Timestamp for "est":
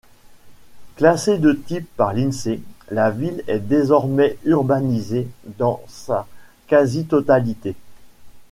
3.45-3.59